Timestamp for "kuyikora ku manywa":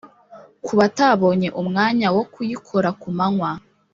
2.33-3.51